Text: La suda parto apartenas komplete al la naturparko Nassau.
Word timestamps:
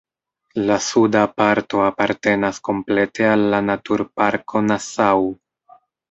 La 0.67 0.75
suda 0.83 1.19
parto 1.41 1.81
apartenas 1.87 2.59
komplete 2.67 3.27
al 3.33 3.43
la 3.55 3.59
naturparko 3.67 4.63
Nassau. 4.71 5.29